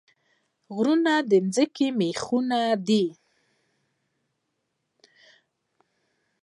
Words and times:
غرونه 0.75 1.13
د 1.31 1.33
ځمکې 1.55 1.87
میخونه 1.99 2.59
دي 2.87 3.05